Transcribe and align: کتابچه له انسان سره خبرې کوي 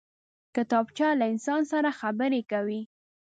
کتابچه 0.55 1.07
له 1.19 1.25
انسان 1.33 1.61
سره 1.71 1.89
خبرې 1.99 2.41
کوي 2.51 2.81